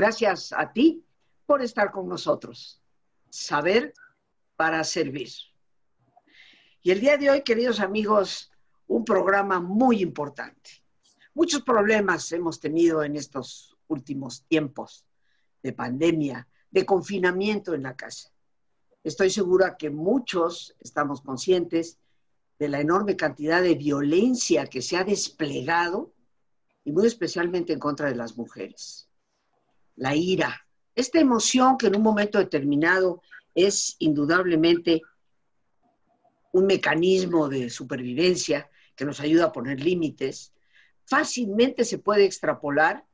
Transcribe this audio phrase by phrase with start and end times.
[0.00, 1.04] Gracias a ti
[1.44, 2.80] por estar con nosotros.
[3.28, 3.92] Saber
[4.56, 5.28] para servir.
[6.80, 8.50] Y el día de hoy, queridos amigos,
[8.86, 10.70] un programa muy importante.
[11.34, 15.04] Muchos problemas hemos tenido en estos últimos tiempos
[15.62, 18.32] de pandemia, de confinamiento en la casa.
[19.04, 21.98] Estoy segura que muchos estamos conscientes
[22.58, 26.14] de la enorme cantidad de violencia que se ha desplegado
[26.84, 29.09] y muy especialmente en contra de las mujeres.
[30.00, 33.20] La ira, esta emoción que en un momento determinado
[33.54, 35.02] es indudablemente
[36.52, 40.54] un mecanismo de supervivencia que nos ayuda a poner límites,
[41.04, 43.04] fácilmente se puede extrapolar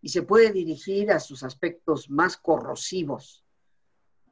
[0.00, 3.44] y se puede dirigir a sus aspectos más corrosivos,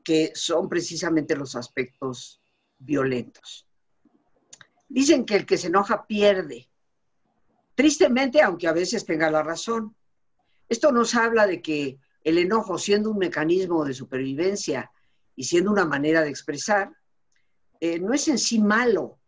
[0.02, 2.40] que son precisamente los aspectos
[2.78, 3.66] violentos.
[4.88, 6.70] Dicen que el que se enoja pierde.
[7.74, 9.94] Tristemente, aunque a veces tenga la razón.
[10.68, 14.90] Esto nos habla de que el enojo, siendo un mecanismo de supervivencia
[15.34, 16.92] y siendo una manera de expresar,
[17.80, 19.18] eh, no es en sí malo,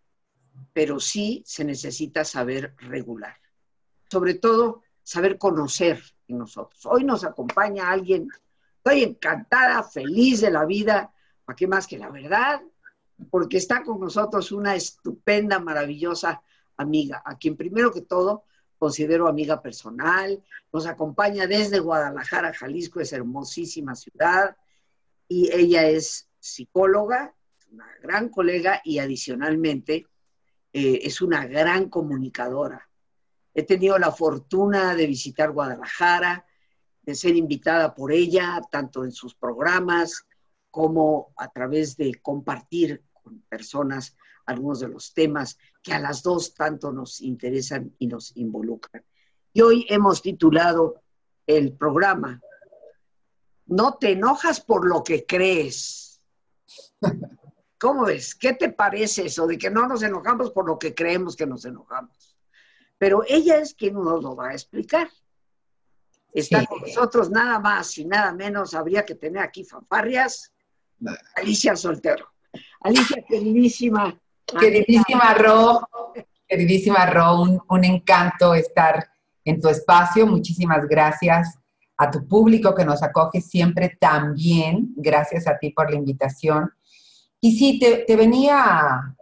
[0.72, 3.36] pero sí se necesita saber regular.
[4.10, 6.84] Sobre todo, saber conocer en nosotros.
[6.86, 8.28] Hoy nos acompaña alguien,
[8.76, 11.12] estoy encantada, feliz de la vida,
[11.44, 12.60] ¿para qué más que la verdad?
[13.30, 16.42] Porque está con nosotros una estupenda, maravillosa
[16.76, 18.44] amiga, a quien primero que todo
[18.80, 20.42] considero amiga personal,
[20.72, 24.56] nos acompaña desde Guadalajara, Jalisco, es hermosísima ciudad,
[25.28, 27.34] y ella es psicóloga,
[27.70, 30.06] una gran colega y adicionalmente
[30.72, 32.88] eh, es una gran comunicadora.
[33.52, 36.46] He tenido la fortuna de visitar Guadalajara,
[37.02, 40.26] de ser invitada por ella, tanto en sus programas
[40.70, 44.16] como a través de compartir con personas
[44.46, 49.04] algunos de los temas que a las dos tanto nos interesan y nos involucran.
[49.52, 51.02] Y hoy hemos titulado
[51.46, 52.40] el programa
[53.66, 56.20] No te enojas por lo que crees.
[57.78, 58.34] ¿Cómo ves?
[58.34, 61.64] ¿Qué te parece eso de que no nos enojamos por lo que creemos que nos
[61.64, 62.30] enojamos?
[63.00, 65.08] pero ella es quien nos lo va a explicar.
[66.34, 70.52] Está con nosotros nada más y nada menos, habría que tener aquí fanfarrias,
[71.34, 72.30] Alicia Soltero.
[72.82, 74.20] Alicia, queridísima.
[74.58, 75.80] Queridísima Ro,
[76.46, 79.08] queridísima Ro, un, un encanto estar
[79.44, 80.26] en tu espacio.
[80.26, 81.58] Muchísimas gracias
[81.96, 84.92] a tu público que nos acoge siempre tan bien.
[84.96, 86.72] Gracias a ti por la invitación.
[87.40, 89.16] Y sí, te, te venía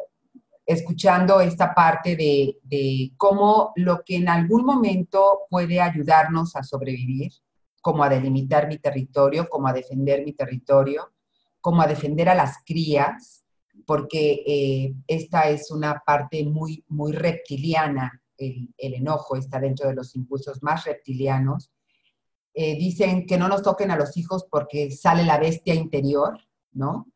[0.69, 7.33] escuchando esta parte de, cómo lo que en algún momento puede ayudarnos a sobrevivir,
[7.81, 11.11] como a delimitar mi territorio, como a defender mi territorio,
[11.62, 13.47] como a defender a las crías,
[13.88, 20.15] porque eh, esta es una parte muy, muy reptiliana, el, enojo está dentro de los
[20.15, 21.72] impulsos más reptilianos.
[22.53, 26.38] Eh, dicen que no nos toquen a los hijos porque sale la bestia interior,
[26.72, 27.10] ¿no?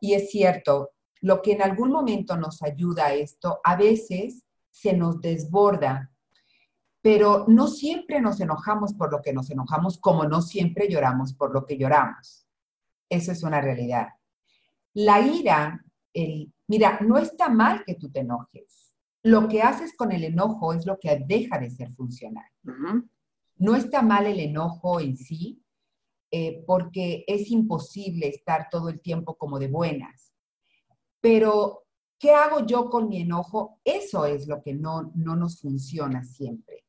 [0.00, 4.94] Y es cierto, lo que en algún momento nos ayuda a esto, a veces se
[4.94, 6.10] nos desborda,
[7.02, 11.52] pero no siempre nos enojamos por lo que nos enojamos, como no siempre lloramos por
[11.52, 12.46] lo que lloramos.
[13.10, 14.08] Eso es una realidad.
[14.94, 15.83] La ira,
[16.14, 18.94] el, mira, no está mal que tú te enojes.
[19.22, 22.50] Lo que haces con el enojo es lo que deja de ser funcional.
[23.56, 25.62] No está mal el enojo en sí,
[26.30, 30.32] eh, porque es imposible estar todo el tiempo como de buenas.
[31.20, 31.84] Pero,
[32.18, 33.80] ¿qué hago yo con mi enojo?
[33.84, 36.84] Eso es lo que no, nos funciona siempre.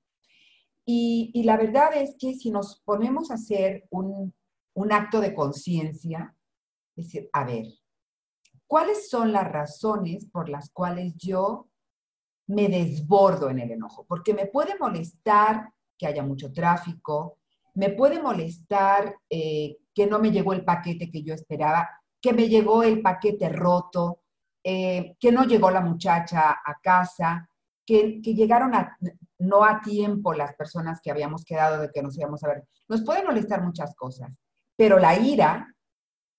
[0.86, 4.34] Y, la verdad es que si nos ponemos a hacer un,
[4.74, 6.36] un acto de conciencia,
[6.96, 7.66] decir, a ver,
[8.68, 11.68] ¿cuáles son las razones por las cuales yo
[12.48, 14.06] me desbordo en el enojo?
[14.08, 17.40] Porque me puede molestar que haya mucho tráfico,
[17.76, 21.90] me puede molestar eh, que no me llegó el paquete que yo esperaba,
[22.22, 24.22] que me llegó el paquete roto,
[24.64, 27.48] eh, que no llegó la muchacha a casa,
[27.86, 28.72] que, llegaron
[29.38, 32.68] no a tiempo las personas que habíamos quedado de que nos íbamos a ver.
[32.88, 34.32] Nos puede molestar muchas cosas,
[34.76, 35.74] pero la ira,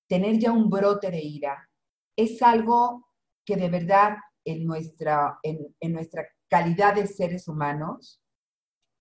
[0.09, 1.69] tener ya un brote de ira,
[2.17, 3.07] es algo
[3.45, 8.21] que de verdad en nuestra, en, nuestra calidad de seres humanos,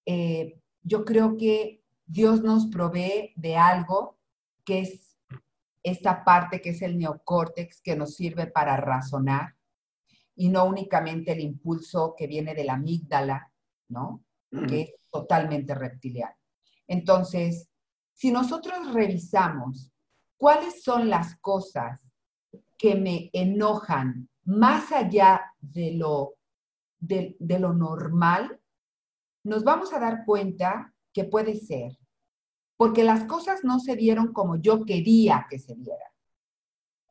[0.06, 4.20] eh, yo creo que Dios nos provee de algo
[4.64, 5.18] que es
[5.84, 9.56] esta parte que es el neocórtex que nos sirve para razonar
[10.36, 13.52] y no únicamente el impulso que viene de la amígdala,
[13.90, 14.24] ¿no?
[14.68, 16.36] Que es totalmente reptiliano.
[16.88, 17.70] Entonces,
[18.14, 19.92] si nosotros revisamos
[20.38, 22.05] cuáles son las cosas
[22.78, 26.36] que me enojan más allá de lo,
[27.00, 28.60] de lo normal,
[29.44, 31.98] nos vamos a dar cuenta que puede ser
[32.78, 36.12] porque las cosas no se dieron como yo quería que se dieran.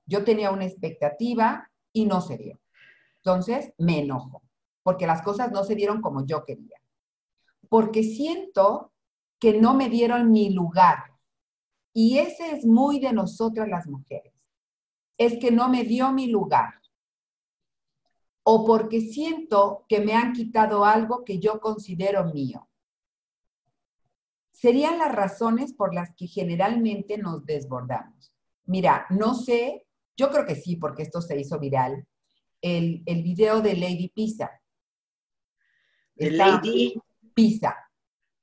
[0.07, 2.61] Yo tenía una expectativa y no se dio.
[3.17, 4.43] Entonces me enojo,
[4.83, 6.77] porque las cosas no se dieron como yo quería.
[7.71, 8.93] Porque siento
[9.39, 10.99] que no me dieron mi lugar.
[11.95, 14.34] Y ese es muy de nosotras las mujeres.
[15.17, 16.81] Es que no me dio mi lugar.
[18.43, 22.69] O porque siento que me han quitado algo que yo considero mío
[24.65, 28.35] serían las razones por las que generalmente nos desbordamos.
[28.65, 32.07] Mira, no sé, yo creo que sí, porque esto se hizo viral,
[32.63, 34.51] el, el video de Lady Pisa.
[36.17, 36.95] Lady
[37.35, 37.77] Pisa.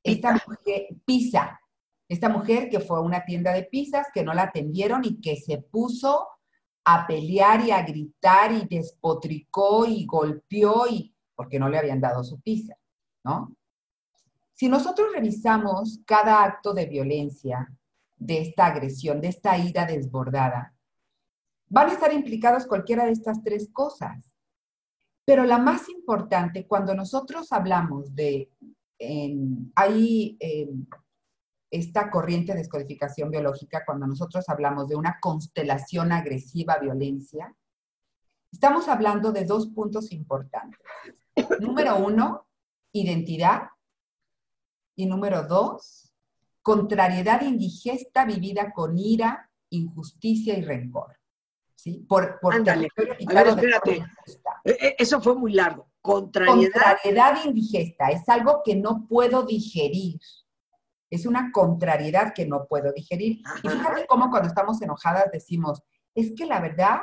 [0.04, 1.60] Esta mujer, Pisa.
[2.08, 5.38] Esta mujer que fue a una tienda de pizzas, que no la atendieron y que
[5.38, 6.28] se puso
[6.86, 12.24] a pelear y a gritar y despotricó y golpeó y porque no le habían dado
[12.24, 12.76] su pizza,
[13.24, 13.56] ¿no?
[14.54, 17.68] Si nosotros revisamos cada acto de violencia,
[18.16, 20.76] de esta agresión, de esta ira desbordada,
[21.68, 24.32] van a estar implicados cualquiera de estas tres cosas.
[25.26, 28.52] Pero la más importante, cuando nosotros hablamos de,
[29.76, 30.38] hay
[31.72, 37.56] esta corriente de descodificación biológica, cuando nosotros hablamos de una constelación agresiva violencia,
[38.52, 40.80] estamos hablando de dos puntos importantes.
[41.62, 42.46] Número uno,
[42.92, 43.70] identidad
[44.96, 46.14] y número dos,
[46.62, 51.18] contrariedad indigesta vivida con ira, injusticia y rencor.
[51.76, 52.06] ¿Sí?
[52.08, 52.90] Por, por Ándale.
[53.28, 54.06] A ver, espérate.
[54.64, 55.90] E, e, eso fue muy largo.
[56.00, 56.72] Contrariedad.
[56.74, 58.10] Contrariedad indigesta.
[58.10, 60.20] Es algo que no puedo digerir.
[61.12, 63.42] Es una contrariedad que no puedo digerir.
[63.62, 65.84] Y fíjate cómo cuando estamos enojadas decimos,
[66.16, 67.02] es que la verdad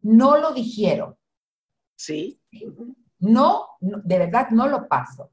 [0.00, 1.18] no lo digiero.
[1.96, 2.40] Sí.
[3.18, 5.32] No, no, de verdad no lo paso.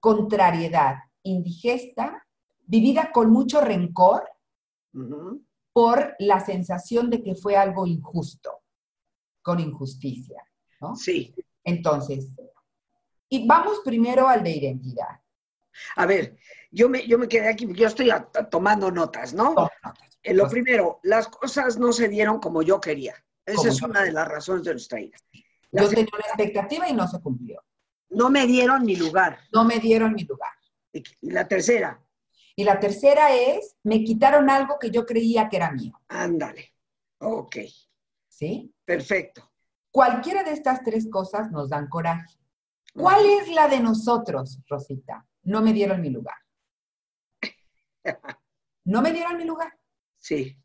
[0.00, 2.26] Contrariedad indigesta,
[2.66, 4.28] vivida con mucho rencor
[5.72, 8.62] por la sensación de que fue algo injusto,
[9.42, 10.42] con injusticia,
[10.80, 10.96] ¿no?
[10.96, 11.34] Sí.
[11.62, 12.32] Entonces,
[13.28, 15.20] y vamos primero al de identidad.
[15.96, 16.36] A ver,
[16.70, 18.10] yo me, yo me quedé aquí, yo estoy
[18.50, 19.54] tomando notas, ¿no?
[20.22, 23.14] Eh, lo primero, las cosas no se dieron como yo quería.
[23.44, 25.18] Esa es una de las razones de nuestra ira.
[25.70, 27.62] yo tenía una expectativa y no se cumplió.
[28.10, 29.38] No me dieron mi lugar.
[29.52, 30.50] No me dieron mi lugar.
[30.92, 32.02] Y la tercera.
[32.56, 36.00] Y la tercera es, me quitaron algo que yo creía que era mío.
[36.08, 36.72] Ándale.
[37.18, 37.56] Ok.
[38.28, 38.74] ¿Sí?
[38.84, 39.50] Perfecto.
[39.90, 42.34] Cualquiera de estas tres cosas nos dan coraje.
[42.94, 45.26] ¿Cuál es la de nosotros, Rosita?
[45.46, 46.34] No me dieron mi lugar.
[48.84, 49.72] ¿No me dieron mi lugar?
[50.18, 50.58] Sí.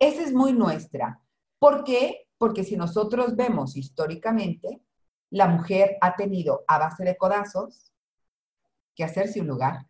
[0.00, 1.22] Esa es muy nuestra.
[1.60, 2.26] ¿Por qué?
[2.36, 4.82] Porque si nosotros vemos históricamente,
[5.30, 7.92] la mujer ha tenido a base de codazos,
[8.96, 9.86] que hacerse un lugar.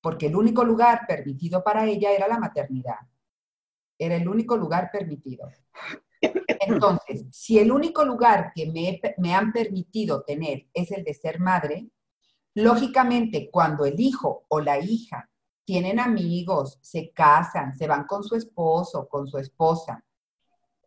[0.00, 3.00] Porque el único lugar permitido para ella era la maternidad.
[3.98, 5.50] Era el único lugar permitido.
[6.22, 11.38] Entonces, si el único lugar que me, me han permitido tener es el de ser
[11.38, 11.90] madre,
[12.54, 15.28] lógicamente cuando el hijo o la hija
[15.64, 20.04] tienen amigos, se casan, se van con su esposo, con su esposa,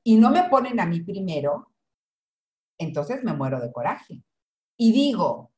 [0.04, 1.72] y no me ponen a mí primero,
[2.78, 4.24] entonces me muero de coraje.
[4.78, 5.52] Y digo,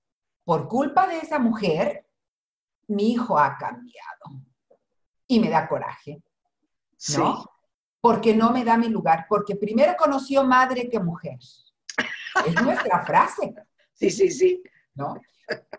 [0.43, 2.07] por culpa de esa mujer,
[2.87, 4.41] mi hijo ha cambiado.
[5.27, 6.23] Y me da coraje.
[7.15, 7.45] ¿No?
[8.01, 11.37] Porque no me da mi lugar, porque primero conoció madre que mujer.
[12.47, 13.53] Es nuestra frase.
[13.93, 14.63] Sí, sí, sí.
[14.95, 15.15] ¿No?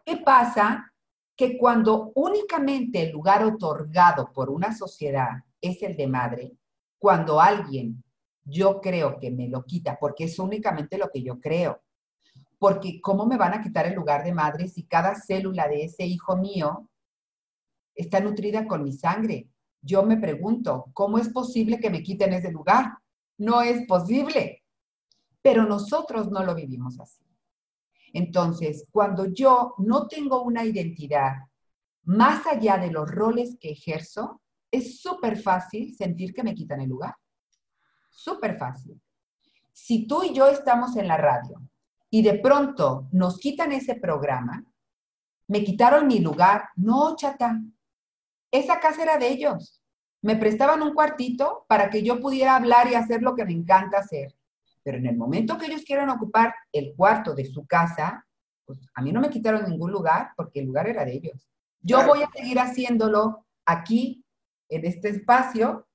[0.04, 0.92] ¿Qué pasa?
[1.36, 6.52] Que cuando únicamente el lugar otorgado por una sociedad es el de madre,
[6.98, 8.02] cuando alguien
[8.44, 11.82] yo creo que me lo quita, porque es únicamente lo que yo creo,
[12.58, 16.04] porque ¿cómo me van a quitar el lugar de madre si cada célula de ese
[16.04, 16.88] hijo mío
[17.94, 19.48] está nutrida con mi sangre?
[19.80, 22.98] Yo me pregunto, ¿cómo es posible que me quiten ese lugar?
[23.38, 24.62] No es posible.
[25.40, 27.29] Pero nosotros no lo vivimos así.
[28.12, 31.32] Entonces, cuando yo no tengo una identidad
[32.04, 34.40] más allá de los roles que ejerzo,
[34.70, 37.14] es súper fácil sentir que me quitan el lugar.
[38.10, 39.00] Súper fácil.
[39.72, 41.60] Si tú y yo estamos en la radio
[42.10, 44.64] y de pronto nos quitan ese programa,
[45.46, 46.68] me quitaron mi lugar.
[46.76, 47.60] No, chata,
[48.50, 49.82] esa casa era de ellos.
[50.22, 53.98] Me prestaban un cuartito para que yo pudiera hablar y hacer lo que me encanta
[53.98, 54.34] hacer.
[54.90, 58.26] Pero en el momento que ellos quieran ocupar el cuarto de su casa,
[58.64, 61.48] pues a mí no me quitaron ningún lugar porque el lugar era de ellos.
[61.80, 64.24] Yo voy a seguir haciéndolo aquí,
[64.68, 65.86] en este espacio,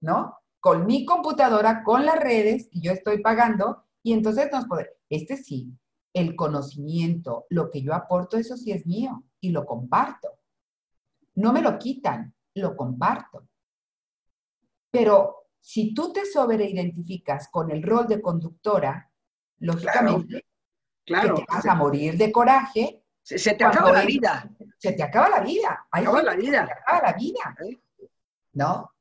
[0.00, 0.38] ¿no?
[0.58, 5.36] Con mi computadora, con las redes, y yo estoy pagando, y entonces nos podemos, este
[5.36, 5.72] sí,
[6.12, 10.30] el conocimiento, lo que yo aporto, eso sí es mío y lo comparto.
[11.36, 12.34] No me lo quitan.
[12.56, 13.46] lo comparto.
[14.90, 19.10] Pero si tú te sobreidentificas con el rol de conductora,
[19.58, 20.46] lógicamente
[21.04, 23.02] claro, te vas a morir de coraje.
[23.20, 24.48] Se, te acaba la vida.
[24.78, 25.88] Se te acaba la vida.
[25.90, 26.60] Hay acaba la vida.
[26.60, 27.56] Se te acaba la vida.
[28.52, 28.92] ¿No?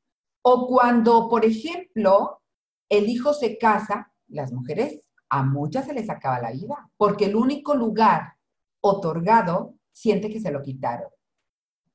[0.41, 2.41] O cuando, por ejemplo,
[2.89, 7.36] el hijo se casa, las mujeres, a muchas se les acaba la vida, porque el
[7.36, 8.38] único lugar
[8.81, 11.12] otorgado siente que se lo quitaron,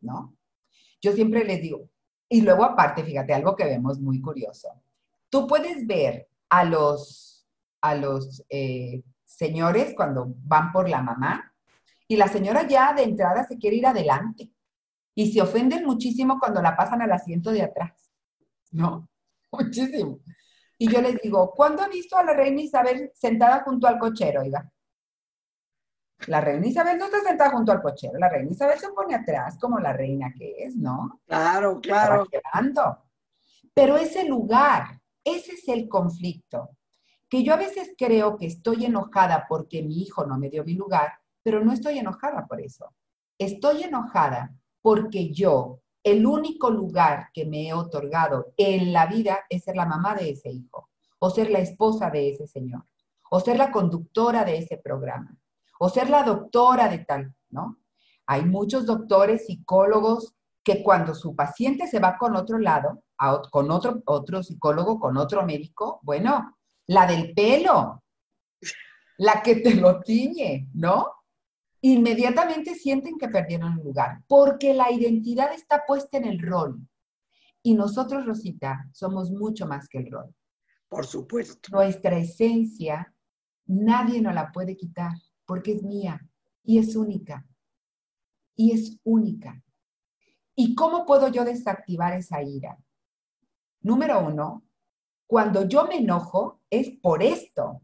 [0.01, 0.37] ¿no?
[1.03, 1.90] Yo siempre les digo,
[2.33, 4.69] y luego aparte, fíjate, algo que vemos muy curioso.
[5.29, 7.45] Tú puedes ver a los,
[7.81, 11.53] a los eh, señores cuando van por la mamá
[12.07, 14.49] y la señora ya de entrada se quiere ir adelante
[15.13, 18.13] y se ofenden muchísimo cuando la pasan al asiento de atrás,
[18.71, 19.09] ¿no?
[19.53, 20.21] Muchísimo.
[20.79, 24.43] Y yo les digo, ¿cuándo ha visto a la reina Isabel sentada junto al cochero,
[24.43, 24.71] oiga?
[26.27, 29.57] La reina Isabel no está sentada junto al cochero, la reina Isabel se pone atrás
[29.59, 31.21] como la reina que es, ¿no?
[31.27, 32.27] Claro, claro.
[33.73, 36.71] Pero ese lugar, ese es el conflicto,
[37.29, 40.75] que yo a veces creo que estoy enojada porque mi hijo no me dio mi
[40.75, 41.13] lugar,
[41.43, 42.93] pero no estoy enojada por eso.
[43.39, 49.65] Estoy enojada porque yo, el único lugar que me he otorgado en la vida es
[49.65, 52.85] ser la mamá de ese hijo, o ser la esposa de ese señor,
[53.31, 55.40] o ser la conductora de ese programa
[55.83, 57.79] o ser la doctora de tal, ¿no?
[58.27, 63.03] Hay muchos doctores, psicólogos, que cuando su paciente se va con otro lado,
[63.51, 68.05] con otro, otro psicólogo, con otro médico, bueno, la del pelo,
[69.17, 71.13] la que te lo tiñe, ¿no?
[71.81, 76.79] Inmediatamente sienten que perdieron el lugar, porque la identidad está puesta en el rol.
[77.63, 80.35] Y nosotros, Rosita, somos mucho más que el rol.
[80.89, 81.71] Por supuesto.
[81.73, 83.15] Nuestra esencia,
[83.65, 85.13] nadie nos la puede quitar
[85.51, 86.25] porque es mía
[86.63, 87.45] y es única.
[88.55, 89.61] Y es única.
[90.55, 92.79] ¿Y cómo puedo yo desactivar esa ira?
[93.81, 94.65] Número uno,
[95.27, 97.83] cuando yo me enojo es por esto,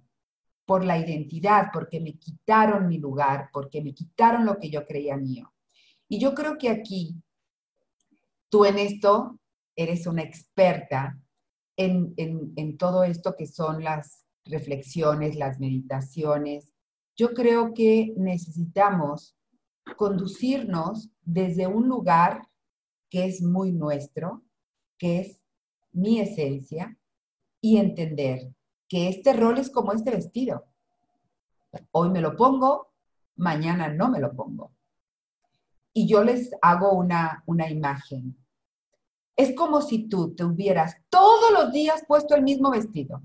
[0.64, 5.16] por la identidad, porque me quitaron mi lugar, porque me quitaron lo que yo creía
[5.16, 5.52] mío.
[6.06, 7.20] Y yo creo que aquí,
[8.48, 9.40] tú en esto
[9.74, 11.18] eres una experta
[11.76, 16.75] en, en todo esto que son las reflexiones, las meditaciones,
[17.16, 19.34] yo creo que necesitamos
[19.96, 22.48] conducirnos desde un lugar
[23.08, 24.42] que es muy nuestro,
[24.98, 25.40] que es
[25.92, 26.96] mi esencia,
[27.60, 28.52] y entender
[28.88, 30.66] que este rol es como este vestido.
[31.90, 32.92] Hoy me lo pongo,
[33.36, 34.72] mañana no me lo pongo.
[35.92, 38.36] Y yo les hago una, una imagen.
[39.34, 43.22] Es como si tú te hubieras todos los días puesto el mismo vestido.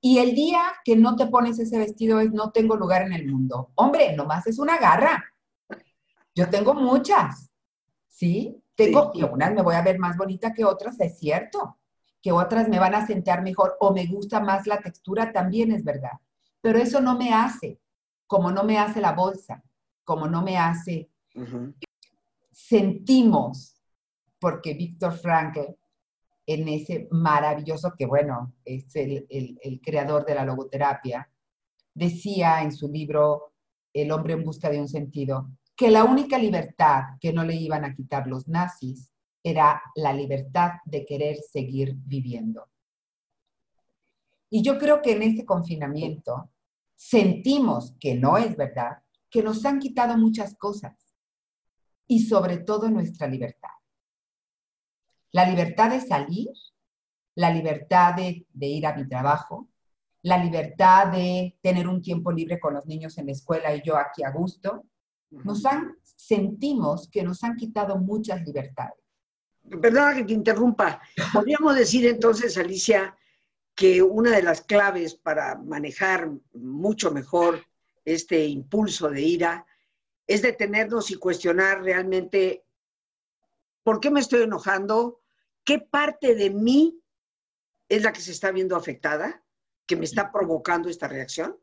[0.00, 3.26] Y el día que no te pones ese vestido es no tengo lugar en el
[3.26, 3.72] mundo.
[3.74, 5.24] Hombre, nomás es una garra.
[6.34, 7.50] Yo tengo muchas,
[8.06, 8.62] ¿sí?
[8.76, 11.78] Tengo, y unas me voy a ver más bonita que otras, es cierto.
[12.22, 15.82] Que otras me van a sentar mejor o me gusta más la textura, también es
[15.82, 16.12] verdad.
[16.60, 17.80] Pero eso no me hace,
[18.26, 19.64] como no me hace la bolsa,
[20.04, 21.10] como no me hace.
[22.52, 23.74] Sentimos,
[24.38, 25.74] porque Víctor Frankl
[26.48, 31.30] en ese maravilloso, que bueno, es el, el, creador de la logoterapia,
[31.92, 33.52] decía en su libro
[33.92, 37.84] El hombre en busca de un sentido, que la única libertad que no le iban
[37.84, 39.12] a quitar los nazis
[39.42, 42.66] era la libertad de querer seguir viviendo.
[44.48, 46.50] Y yo creo que en este confinamiento
[46.96, 50.96] sentimos que no es verdad, que nos han quitado muchas cosas
[52.06, 53.77] y sobre todo nuestra libertad.
[55.32, 56.48] La libertad de salir,
[57.34, 59.68] la libertad de, ir a mi trabajo,
[60.22, 63.96] la libertad de tener un tiempo libre con los niños en la escuela y yo
[63.96, 64.84] aquí a gusto,
[65.30, 68.98] nos han, sentimos que nos han quitado muchas libertades.
[69.80, 71.00] Perdona que te interrumpa.
[71.32, 73.14] Podríamos decir entonces, Alicia,
[73.74, 77.64] que una de las claves para manejar mucho mejor
[78.04, 79.66] este impulso de ira
[80.26, 82.64] es detenernos y cuestionar realmente
[83.88, 85.22] ¿Por qué me estoy enojando?
[85.64, 87.00] ¿Qué parte de mí
[87.88, 89.42] es la que se está viendo afectada,
[89.86, 91.56] que me está provocando esta reacción?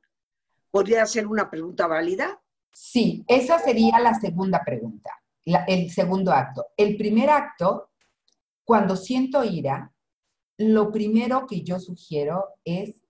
[0.72, 2.42] ¿Podría ser una pregunta válida?
[2.74, 5.12] Sí, esa sería la segunda pregunta,
[5.68, 6.66] el segundo acto.
[6.76, 7.92] El primer acto,
[8.64, 9.94] cuando siento ira,
[10.58, 13.06] lo primero que yo sugiero es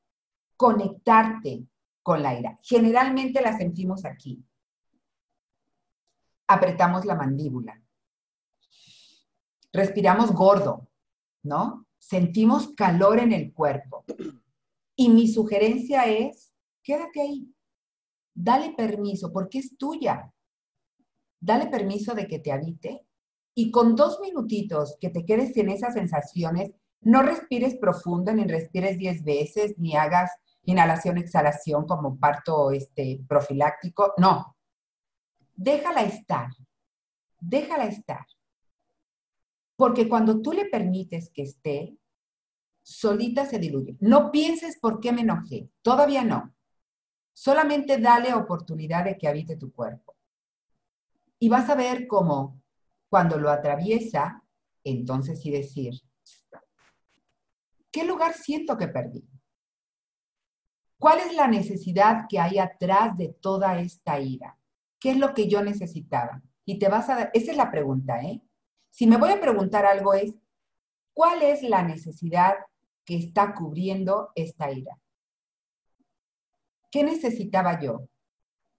[0.58, 1.64] conectarte
[2.04, 2.60] con la ira.
[2.62, 4.44] Generalmente la sentimos aquí.
[6.48, 7.82] Apretamos la mandíbula
[9.76, 10.88] respiramos gordo,
[11.44, 11.86] ¿no?
[12.00, 14.06] Sentimos calor en el cuerpo.
[14.96, 16.54] Y mi sugerencia es,
[16.84, 17.54] quédate ahí,
[18.34, 20.32] dale permiso, porque es tuya.
[21.40, 23.06] Dale permiso de que te habite
[23.54, 28.98] Y con dos minutitos que te quedes en esas sensaciones, no respires profundo, ni respires
[28.98, 30.32] diez veces, ni hagas
[30.64, 34.14] inhalación, exhalación como parto este, profiláctico.
[34.18, 34.58] No.
[35.56, 36.50] Déjala estar.
[37.40, 38.26] Déjala estar.
[39.76, 41.98] Porque cuando tú le permites que esté,
[42.82, 43.98] solita se diluye.
[44.00, 45.70] No pienses por qué me enojé.
[45.82, 46.54] Todavía no.
[47.34, 50.16] Solamente dale oportunidad de que habite tu cuerpo.
[51.40, 52.62] Y vas a ver cómo
[53.10, 54.44] cuando lo atraviesa,
[54.84, 55.94] entonces sí decir,
[57.92, 59.28] ¿qué lugar siento que perdí?
[60.98, 64.58] ¿Cuál es la necesidad que hay atrás de toda esta ira?
[65.00, 66.42] ¿Qué es lo que yo necesitaba?
[66.66, 68.42] Y te vas a dar, esa es la pregunta, ¿eh?
[68.96, 70.34] Si me voy a preguntar algo es,
[71.14, 72.54] ¿cuál es la necesidad
[73.04, 74.98] que está cubriendo esta ira?
[76.90, 78.08] ¿Qué necesitaba yo?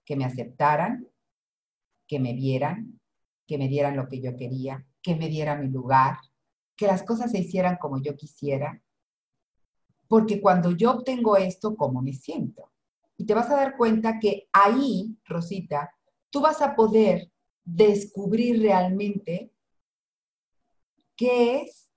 [0.03, 1.07] Que me aceptaran,
[2.07, 2.99] que me vieran,
[3.45, 6.17] que me dieran lo que yo quería, que me diera mi lugar,
[6.75, 8.81] que las cosas se hicieran como yo quisiera.
[10.07, 12.71] Porque cuando yo obtengo esto, ¿cómo me siento?
[13.17, 15.93] Y te vas a dar cuenta que ahí, Rosita,
[16.31, 17.31] tú vas a poder
[17.63, 19.53] descubrir realmente
[21.17, 21.89] qué es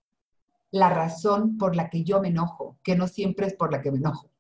[0.73, 3.93] la razón por la que yo me enojo, que no siempre es por la que
[3.93, 4.31] me enojo.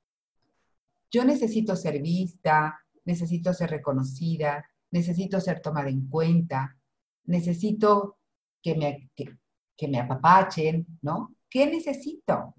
[1.10, 6.76] Yo necesito ser vista, necesito ser reconocida, necesito ser tomada en cuenta,
[7.24, 8.18] necesito
[8.62, 11.34] que me, que, me apapachen, ¿no?
[11.48, 12.54] ¿Qué necesito?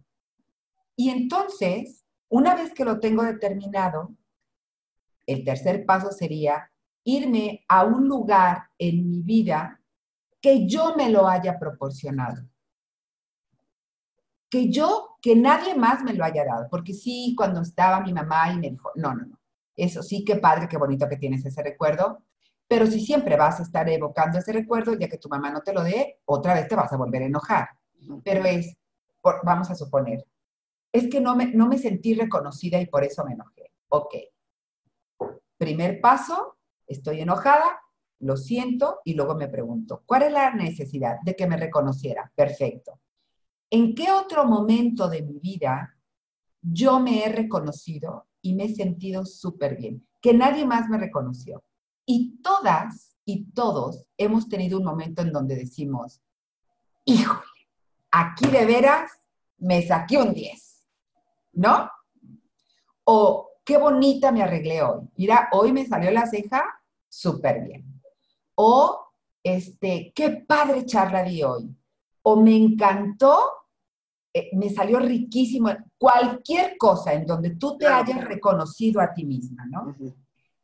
[0.95, 4.13] Y entonces, una vez que lo tengo determinado,
[5.25, 6.71] el tercer paso sería
[7.03, 9.80] irme a un lugar en mi vida
[10.41, 12.43] que yo me lo haya proporcionado.
[14.49, 16.67] Que yo, que nadie más me lo haya dado.
[16.69, 19.39] Porque sí, cuando estaba mi mamá y me dijo, no, no, no,
[19.75, 22.23] eso sí, qué padre, qué bonito que tienes ese recuerdo.
[22.67, 25.73] Pero si siempre vas a estar evocando ese recuerdo, ya que tu mamá no te
[25.73, 27.69] lo dé, otra vez te vas a volver a enojar.
[28.23, 28.75] Pero es,
[29.43, 30.25] vamos a suponer,
[30.91, 33.71] es que no me, no me sentí reconocida y por eso me enojé.
[33.89, 34.15] Ok.
[35.57, 37.81] Primer paso, estoy enojada,
[38.21, 42.31] lo siento y luego me pregunto, ¿cuál es la necesidad de que me reconociera?
[42.35, 42.99] Perfecto.
[43.69, 45.97] ¿En qué otro momento de mi vida
[46.61, 50.07] yo me he reconocido y me he sentido súper bien?
[50.21, 51.63] Que nadie más me reconoció.
[52.05, 56.21] Y todas y todos hemos tenido un momento en donde decimos,
[57.05, 57.41] híjole,
[58.11, 59.11] aquí de veras
[59.57, 60.85] me saqué un 10,
[61.53, 61.89] ¿no?
[63.03, 65.07] O qué bonita me arreglé hoy.
[65.15, 66.63] Mira, hoy me salió la ceja
[67.07, 67.90] súper bien.
[68.55, 69.07] O,
[69.43, 71.75] este, qué padre charla di hoy.
[72.23, 73.37] O me encantó,
[74.33, 75.69] eh, me salió riquísimo.
[75.97, 79.95] Cualquier cosa en donde tú te hayas reconocido a ti misma, ¿no?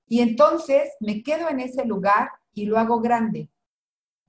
[0.07, 3.49] Y entonces me quedo en ese lugar y lo hago grande.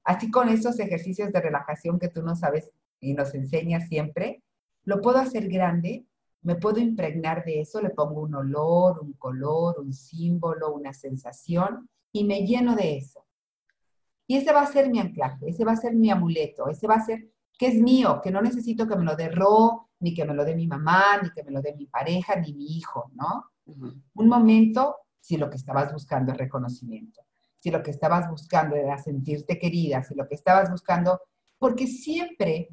[0.05, 4.42] Así con esos ejercicios de relajación que tú no sabes y nos enseñas siempre,
[4.85, 6.07] lo puedo hacer grande,
[6.42, 11.88] me puedo impregnar de eso, le pongo un olor, un color, un símbolo, una sensación
[12.12, 13.25] y me lleno de eso.
[14.29, 16.97] Y ese va a ser mi anclaje, ese va a ser mi amuleto, ese va
[16.97, 20.27] a ser que es mío, que no necesito que me lo dé Ro, ni que
[20.27, 23.11] me lo dé mi mamá, ni que me lo dé mi pareja, ni mi hijo,
[23.14, 23.47] ¿no?
[23.64, 27.23] Un momento, si lo que estabas buscando es reconocimiento,
[27.59, 31.21] si lo que estabas buscando era sentirte querida, si lo que estabas buscando,
[31.59, 32.69] porque siempre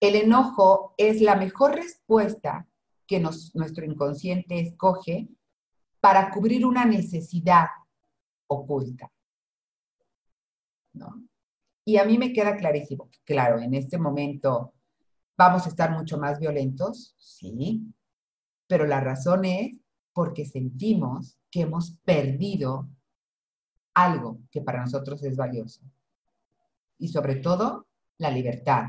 [0.00, 2.66] el enojo es la mejor respuesta
[3.08, 5.28] que nuestro inconsciente escoge
[6.00, 7.66] para cubrir una necesidad
[8.46, 9.10] oculta.
[11.84, 14.74] Y a mí me queda clarísimo, claro, en este momento
[15.36, 17.82] vamos a estar mucho más violentos, sí,
[18.66, 19.76] pero la razón es
[20.12, 22.88] porque sentimos que hemos perdido
[23.94, 25.80] algo que para nosotros es valioso.
[26.98, 27.86] Y sobre todo,
[28.18, 28.88] la libertad.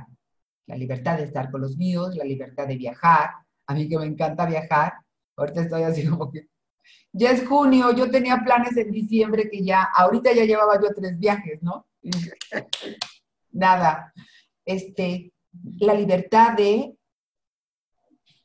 [0.65, 3.29] La libertad de estar con los míos, la libertad de viajar.
[3.67, 4.93] A mí que me encanta viajar.
[5.35, 6.49] Ahorita estoy así como que
[7.11, 11.17] ya es junio, yo tenía planes en diciembre que ya, ahorita ya llevaba yo tres
[11.17, 11.87] viajes, ¿no?
[13.51, 14.13] Nada.
[14.65, 15.33] Este,
[15.79, 16.95] la libertad de,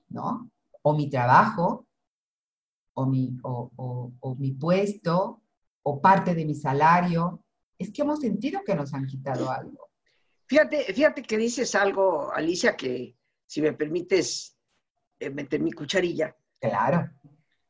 [0.09, 0.51] ¿no?
[0.83, 1.87] O mi trabajo,
[2.95, 5.43] o mi, o, mi puesto,
[5.83, 7.45] o parte de mi salario.
[7.79, 9.91] Es que hemos sentido que nos han quitado algo.
[10.47, 14.57] Fíjate, fíjate que dices algo, Alicia, que si me permites
[15.19, 16.37] eh, meter mi cucharilla.
[16.61, 17.11] Claro.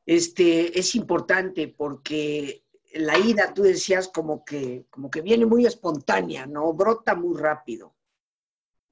[0.06, 2.63] Este, es importante porque
[2.94, 6.72] la ira, tú decías, como que, como que viene muy espontánea, ¿no?
[6.72, 7.94] Brota muy rápido.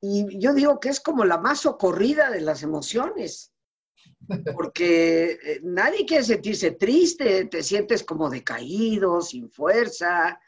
[0.00, 3.52] Y yo digo que es como la más socorrida de las emociones,
[4.54, 10.40] porque eh, nadie quiere sentirse triste, te sientes como decaído, sin fuerza,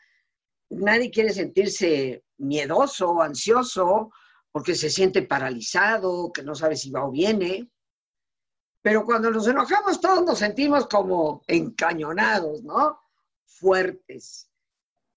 [0.70, 4.10] nadie quiere sentirse miedoso, ansioso,
[4.50, 7.70] porque se siente paralizado, que no sabe si va o viene.
[8.82, 13.03] Pero cuando nos enojamos todos nos sentimos como encañonados, ¿no?
[13.44, 14.50] Fuertes.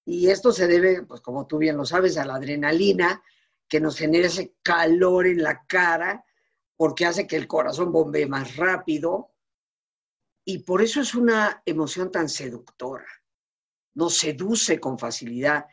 [0.04, 3.22] Y esto se debe, pues como tú bien lo sabes, a la adrenalina
[3.68, 6.24] que nos genera ese calor en la cara
[6.76, 9.34] porque hace que el corazón bombee más rápido.
[10.44, 13.06] Y por eso es una emoción tan seductora.
[13.94, 15.66] Nos seduce con facilidad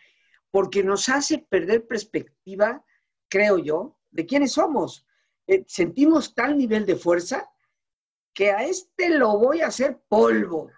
[0.49, 2.83] porque nos hace perder perspectiva,
[3.29, 5.05] creo yo, de quiénes somos.
[5.47, 7.49] Eh, sentimos tal nivel de fuerza
[8.33, 10.71] que a este lo voy a hacer polvo,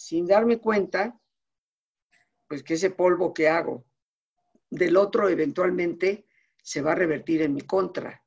[0.00, 1.20] sin darme cuenta,
[2.48, 3.84] pues que ese polvo que hago
[4.70, 6.26] del otro eventualmente
[6.62, 8.24] se va a revertir en mi contra.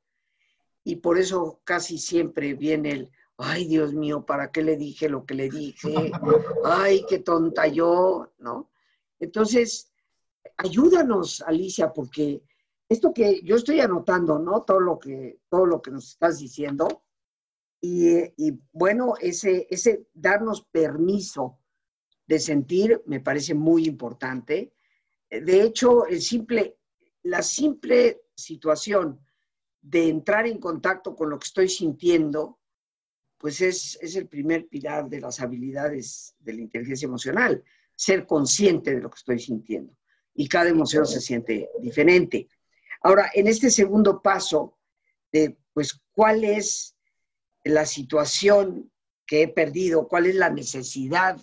[0.84, 5.26] Y por eso casi siempre viene el, ay Dios mío, ¿para qué le dije lo
[5.26, 6.12] que le dije?
[6.64, 8.70] Ay, qué tonta yo, ¿no?
[9.18, 9.92] Entonces,
[10.56, 12.44] ayúdanos, Alicia, porque
[12.88, 14.62] esto que yo estoy anotando, ¿no?
[14.62, 17.04] Todo lo que, todo lo que nos estás diciendo,
[17.86, 21.58] y, bueno, ese, ese darnos permiso
[22.26, 24.72] de sentir me parece muy importante.
[25.30, 26.76] De hecho, el simple,
[27.22, 29.20] la simple situación
[29.80, 32.58] de entrar en contacto con lo que estoy sintiendo,
[33.38, 37.62] pues es, es, el primer pilar de las habilidades de la inteligencia emocional,
[37.94, 39.94] ser consciente de lo que estoy sintiendo.
[40.34, 42.48] Y cada emoción se siente diferente.
[43.02, 44.78] Ahora, en este segundo paso
[45.30, 46.96] de, pues, cuál es
[47.62, 48.90] la situación
[49.26, 51.38] que he perdido, cuál es la necesidad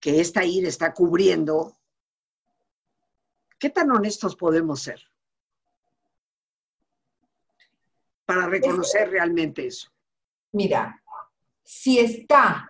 [0.00, 1.78] que esta ira está cubriendo,
[3.58, 5.00] ¿qué tan honestos podemos ser
[8.24, 9.90] para reconocer realmente eso?
[10.52, 11.02] Mira,
[11.62, 12.68] si está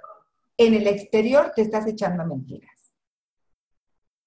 [0.56, 2.92] en el exterior, te estás echando mentiras.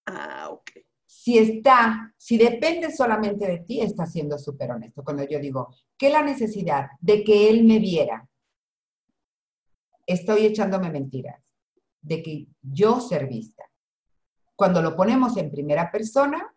[0.05, 0.71] Ah, ok.
[1.05, 5.03] Si está, si depende solamente de ti, estás siendo súper honesto.
[5.03, 8.27] Cuando yo digo, ¿qué la necesidad de que él me viera?
[10.05, 11.42] estoy echándome mentiras
[12.03, 13.63] de que yo ser vista.
[14.55, 16.53] Cuando lo ponemos en primera persona,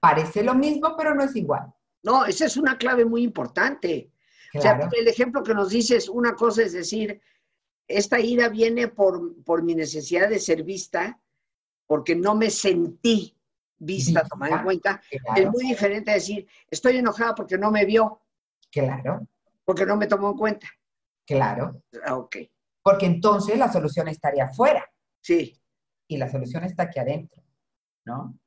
[0.00, 1.72] parece lo mismo, pero no es igual.
[2.02, 4.10] No, esa es una clave muy importante.
[4.54, 7.20] O sea, el ejemplo que nos dices, una cosa es decir,
[7.88, 11.20] esta ira viene por, por mi necesidad de ser vista,
[11.86, 13.36] porque no me sentí
[13.76, 15.02] vista, tomar en cuenta.
[15.36, 18.20] Es muy diferente a decir, estoy enojada porque no me vio.
[18.70, 19.26] Claro.
[19.64, 20.68] Porque no me tomó en cuenta.
[21.26, 21.82] Claro.
[22.06, 22.36] Ah, ok.
[22.84, 24.84] Porque entonces la solución estaría afuera.
[25.20, 25.60] Sí.
[26.06, 27.42] Y la solución está aquí adentro,
[28.04, 28.38] ¿no?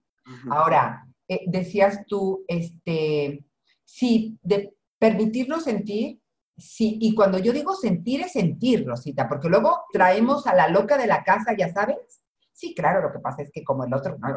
[0.52, 3.46] Ahora, eh, decías tú, este,
[3.84, 6.22] sí, de permitirnos sentir,
[6.56, 10.98] sí, y cuando yo digo sentir es sentir, Rosita, porque luego traemos a la loca
[10.98, 12.24] de la casa, ya sabes.
[12.54, 14.36] Sí, claro, lo que pasa es que como el otro, no,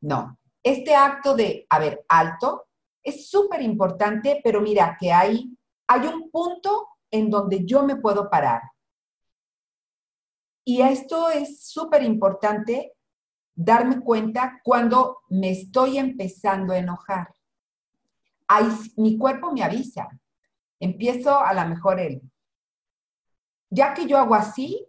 [0.00, 0.38] no.
[0.62, 2.68] Este acto de, a ver, alto,
[3.02, 8.28] es súper importante, pero mira que hay, hay un punto en donde yo me puedo
[8.28, 8.62] parar.
[10.68, 12.92] Y esto es súper importante
[13.54, 17.32] darme cuenta cuando me estoy empezando a enojar.
[18.46, 20.06] Ahí, mi cuerpo me avisa.
[20.78, 22.20] Empiezo a lo mejor el,
[23.70, 24.86] ya que yo hago así,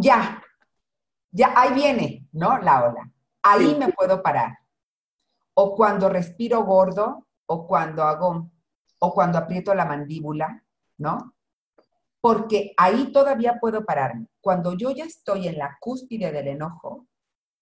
[0.00, 0.42] ya,
[1.30, 2.58] ya ahí viene, ¿no?
[2.58, 3.12] La ola.
[3.44, 4.58] Ahí me puedo parar.
[5.54, 8.50] O cuando respiro gordo, o cuando hago,
[8.98, 10.64] o cuando aprieto la mandíbula,
[10.98, 11.32] ¿no?
[12.22, 14.28] Porque ahí todavía puedo pararme.
[14.40, 17.08] Cuando yo ya estoy en la cúspide del enojo,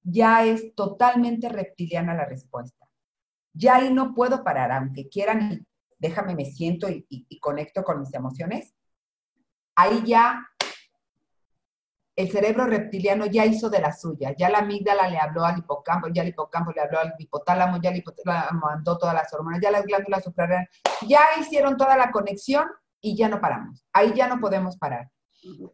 [0.02, 2.86] ya es totalmente reptiliana la respuesta.
[3.54, 5.66] Ya ahí no puedo parar, aunque quieran,
[5.98, 8.74] déjame, me siento y, conecto con mis emociones.
[9.76, 10.46] Ahí ya
[12.14, 16.08] el cerebro reptiliano ya hizo de la suya, ya la amígdala le habló al hipocampo,
[16.08, 19.70] ya el hipocampo le habló al hipotálamo, ya el hipotálamo mandó todas las hormonas, ya
[19.70, 20.68] las glándulas suprarrenales,
[21.08, 22.66] ya hicieron toda la conexión
[23.00, 23.84] y ya no paramos.
[23.92, 25.10] Ahí ya no podemos parar.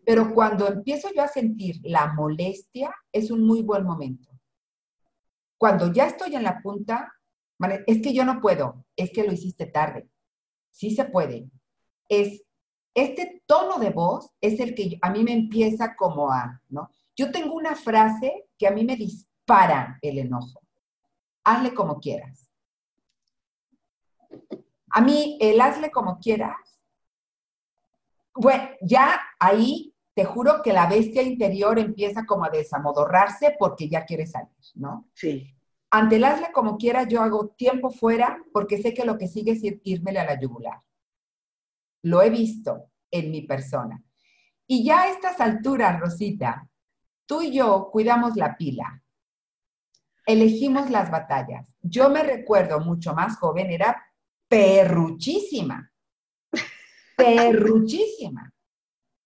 [0.05, 4.31] Pero cuando empiezo yo a sentir la molestia, es un muy buen momento.
[5.59, 7.13] Cuando ya estoy en la punta,
[7.87, 10.09] es que yo no puedo, es que lo hiciste tarde.
[10.71, 11.51] Sí se puede.
[12.09, 12.43] Es
[12.97, 16.89] este tono de voz es el que a mí me empieza como a, ¿no?
[17.15, 20.63] Yo tengo una frase que a mí me dispara el enojo.
[21.45, 22.51] Hazle como quieras.
[24.91, 26.57] A mí el hazle como quieras
[28.37, 34.05] bueno, ya ahí te juro que la bestia interior empieza como a desamodorrarse porque ya
[34.05, 35.11] quiere salir, ¿no?
[35.15, 35.55] Sí.
[35.91, 39.53] Ante el hazle como quiera, yo hago tiempo fuera porque sé que lo que sigue
[39.53, 40.81] es irme a la yugular.
[42.03, 44.03] Lo he visto en mi persona.
[44.67, 46.69] Y ya a estas alturas, Rosita,
[47.27, 49.03] tú y yo cuidamos la pila.
[50.27, 51.73] elegimos las batallas.
[51.81, 54.03] Yo me recuerdo mucho más joven, era
[54.49, 55.93] perruchísima,
[57.17, 58.53] perruchísima.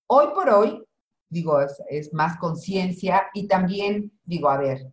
[0.06, 0.84] Hoy por hoy,
[1.28, 4.92] digo, es, más conciencia y también digo, a ver,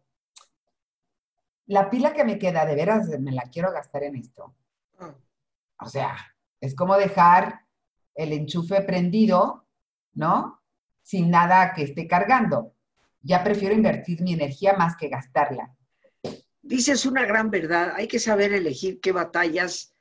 [1.68, 4.56] la pila que me queda, de veras, me la quiero gastar en esto.
[5.00, 5.16] Ah.
[5.80, 6.16] O sea,
[6.60, 7.62] es como dejar
[8.16, 9.68] el enchufe prendido,
[10.14, 10.62] ¿no?
[11.02, 12.74] Sin nada que esté cargando.
[13.22, 15.76] Ya prefiero invertir mi energía más que gastarla.
[16.62, 17.94] Dices una gran verdad.
[17.96, 19.94] Hay que saber elegir qué batallas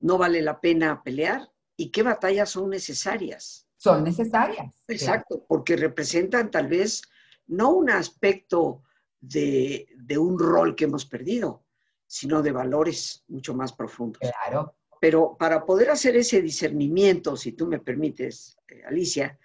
[0.00, 3.66] no vale la pena pelear y qué batallas son necesarias.
[3.76, 4.74] Son necesarias.
[4.88, 7.02] Exacto, porque representan tal vez
[7.46, 8.82] no un aspecto
[9.20, 11.64] de, de, un rol que hemos perdido,
[12.06, 14.20] sino de valores mucho más profundos.
[14.20, 14.74] Claro.
[15.00, 19.38] Pero para poder hacer ese discernimiento, si tú me permites, eh, Alicia,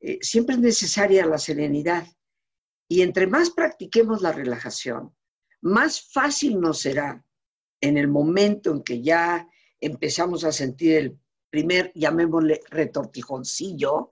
[0.00, 2.06] eh, siempre es necesaria la serenidad.
[2.88, 5.14] Y entre más practiquemos la relajación,
[5.60, 7.24] más fácil nos será
[7.80, 9.48] en el momento en que ya
[9.80, 11.18] empezamos a sentir el
[11.50, 14.08] primer, llamémosle, retortijoncillo,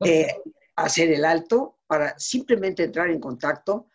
[0.00, 0.28] eh,
[0.76, 3.88] hacer el alto para simplemente entrar en contacto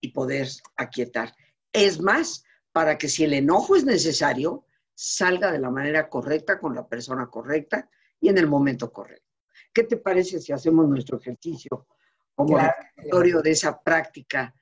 [0.00, 1.34] y poder aquietar.
[1.72, 4.64] Es más, para que si el enojo es necesario,
[4.94, 7.88] salga de la manera correcta, con la persona correcta
[8.20, 9.24] y en el momento correcto.
[9.72, 11.86] ¿Qué te parece si hacemos nuestro ejercicio
[12.34, 13.42] como claro.
[13.42, 14.54] de esa práctica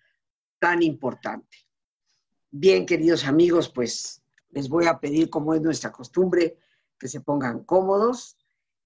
[0.58, 1.58] tan importante?
[2.50, 6.58] Bien, queridos amigos, pues les voy a pedir, como es nuestra costumbre,
[7.02, 8.36] que se pongan cómodos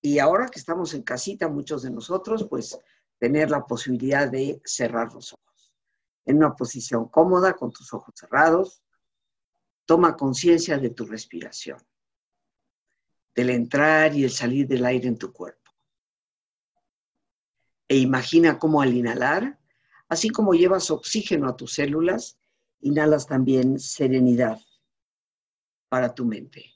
[0.00, 2.78] y ahora que estamos en casita, muchos de nosotros, pues
[3.18, 5.74] tener la posibilidad de cerrar los ojos.
[6.24, 8.82] En una posición cómoda, con tus ojos cerrados,
[9.84, 11.78] toma conciencia de tu respiración,
[13.34, 15.70] del entrar y el salir del aire en tu cuerpo.
[17.86, 19.60] E imagina cómo al inhalar,
[20.08, 22.38] así como llevas oxígeno a tus células,
[22.80, 24.58] inhalas también serenidad
[25.90, 26.75] para tu mente.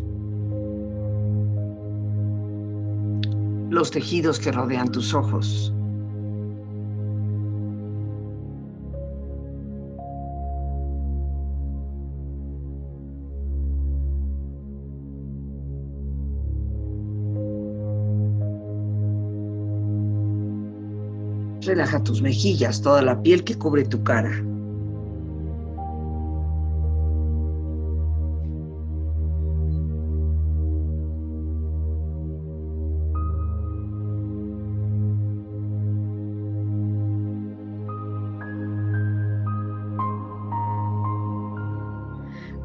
[3.71, 5.73] Los tejidos que rodean tus ojos.
[21.61, 24.50] Relaja tus mejillas, toda la piel que cubre tu cara.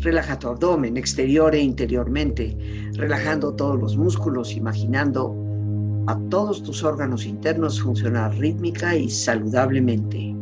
[0.00, 2.56] Relaja tu abdomen exterior e interiormente,
[2.94, 5.34] relajando todos los músculos, imaginando
[6.06, 10.34] a todos tus órganos internos funcionar rítmica y saludablemente.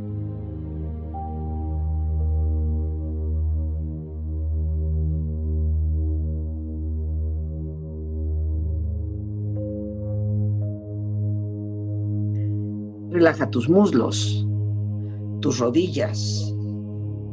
[13.10, 14.44] Relaja tus muslos,
[15.40, 16.52] tus rodillas.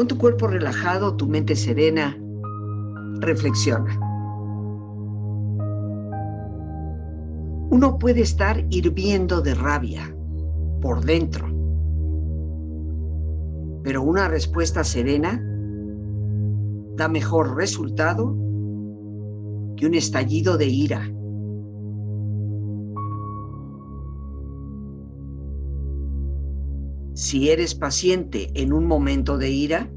[0.00, 2.16] Con tu cuerpo relajado, tu mente serena,
[3.18, 4.00] reflexiona.
[7.68, 10.10] Uno puede estar hirviendo de rabia
[10.80, 11.46] por dentro,
[13.82, 15.38] pero una respuesta serena
[16.96, 18.34] da mejor resultado
[19.76, 21.12] que un estallido de ira.
[27.30, 29.88] Si eres paciente en un momento de ira,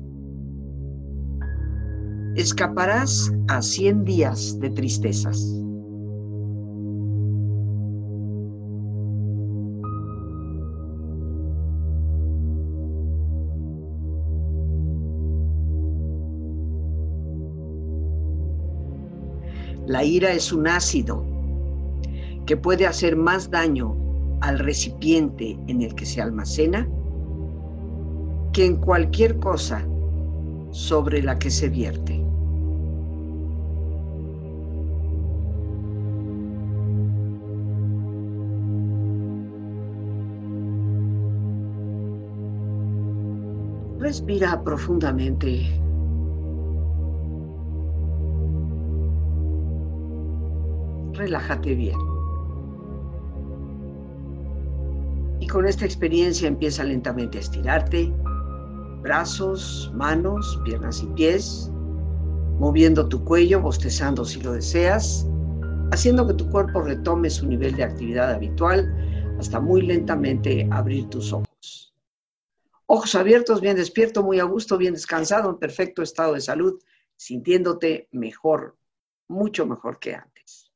[2.35, 5.43] escaparás a 100 días de tristezas.
[19.87, 21.25] La ira es un ácido
[22.45, 23.97] que puede hacer más daño
[24.41, 26.87] al recipiente en el que se almacena
[28.53, 29.83] que en cualquier cosa
[30.69, 32.23] sobre la que se vierte.
[43.99, 45.81] Respira profundamente.
[51.13, 51.97] Relájate bien.
[55.39, 58.13] Y con esta experiencia empieza lentamente a estirarte
[59.03, 61.69] brazos, manos, piernas y pies,
[62.57, 65.27] moviendo tu cuello, bostezando si lo deseas,
[65.91, 68.91] haciendo que tu cuerpo retome su nivel de actividad habitual
[69.37, 71.93] hasta muy lentamente abrir tus ojos.
[72.85, 76.81] Ojos abiertos, bien despierto, muy a gusto, bien descansado, en perfecto estado de salud,
[77.17, 78.77] sintiéndote mejor,
[79.27, 80.71] mucho mejor que antes.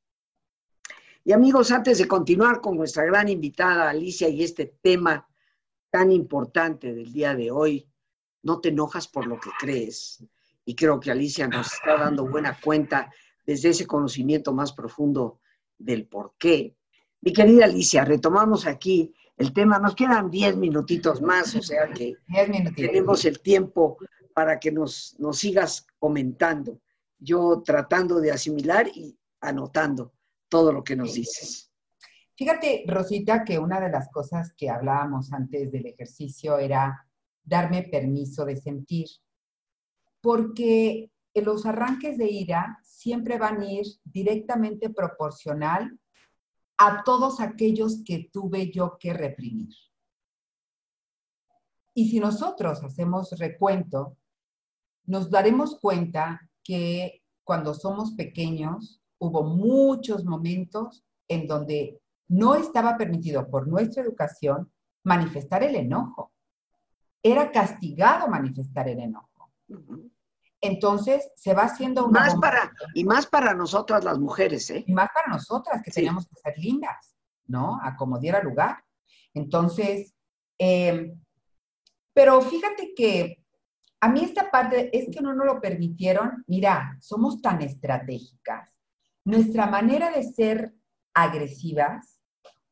[1.23, 5.27] Y amigos, antes de continuar con nuestra gran invitada Alicia y este tema
[5.89, 7.86] tan importante del día de hoy,
[8.47, 10.23] no te enojas por lo que crees.
[10.63, 13.11] Y creo que Alicia nos está dando buena cuenta
[13.45, 15.41] desde ese conocimiento más profundo
[15.77, 16.73] del por qué.
[17.19, 19.79] Mi querida Alicia, retomamos aquí el tema.
[19.79, 22.15] Nos quedan diez minutitos más, o sea que
[22.73, 23.97] tenemos el tiempo
[24.33, 26.79] para que nos, nos sigas comentando.
[27.19, 30.13] Yo tratando de asimilar y anotando
[30.47, 31.69] todo lo que nos dices.
[32.35, 37.06] Fíjate, Rosita, que una de las cosas que hablábamos antes del ejercicio era
[37.47, 39.07] darme permiso de sentir.
[40.21, 45.97] Porque los arranques de ira siempre van a ir directamente proporcional
[46.77, 49.69] a todos aquellos que tuve yo que reprimir.
[51.95, 54.17] Y si nosotros hacemos recuento,
[55.05, 63.49] nos daremos cuenta que cuando somos pequeños hubo muchos momentos en donde no estaba permitido
[63.49, 64.71] por nuestra educación
[65.03, 66.31] manifestar el enojo
[67.21, 69.51] era castigado manifestar el enojo.
[70.61, 72.21] Entonces se va haciendo una...
[72.21, 74.83] Más para, y más para nosotras las mujeres, ¿eh?
[74.87, 77.15] Y más para nosotras, que teníamos que ser lindas,
[77.45, 77.79] ¿no?
[77.81, 78.83] A como diera lugar.
[79.33, 80.13] Entonces,
[80.57, 81.19] em,
[82.13, 83.43] pero fíjate que
[83.99, 86.43] a mí esta parte es que no nos lo permitieron.
[86.47, 88.69] Mira, somos tan estratégicas.
[89.23, 90.73] Nuestra manera de ser
[91.13, 92.19] agresivas,